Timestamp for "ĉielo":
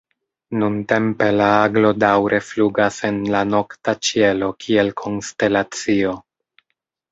4.09-4.51